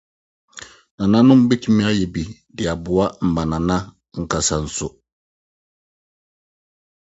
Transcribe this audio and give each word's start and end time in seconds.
Nananom 0.97 1.41
betumi 1.49 1.81
ayɛ 1.89 2.05
pii 2.13 2.29
de 2.55 2.63
aboa 2.73 3.05
mmanana 3.27 3.75
no 3.87 3.89
ankasa 4.17 4.55
nso. 4.65 4.87